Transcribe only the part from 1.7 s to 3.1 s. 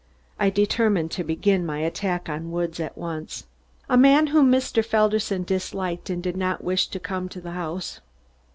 attack on Woods at